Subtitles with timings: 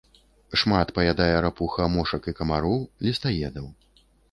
[0.61, 3.71] Шмат паядае рапуха мошак і камароў, лістаедаў.